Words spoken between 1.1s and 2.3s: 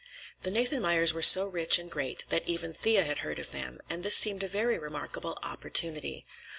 were so rich and great